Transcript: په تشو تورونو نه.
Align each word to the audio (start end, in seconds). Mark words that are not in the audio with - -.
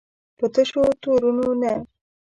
په 0.37 0.45
تشو 0.53 0.83
تورونو 1.01 1.49
نه. 1.61 1.73